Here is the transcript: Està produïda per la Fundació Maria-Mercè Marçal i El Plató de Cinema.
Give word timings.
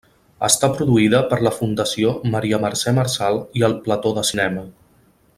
Està 0.45 0.69
produïda 0.77 1.19
per 1.33 1.37
la 1.47 1.51
Fundació 1.57 2.13
Maria-Mercè 2.35 2.93
Marçal 3.01 3.37
i 3.61 3.67
El 3.71 3.77
Plató 3.85 4.15
de 4.19 4.25
Cinema. 4.31 4.65